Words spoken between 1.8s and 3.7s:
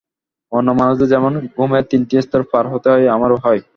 তিনটি স্তর পার হতে হয়, আমারও হয়।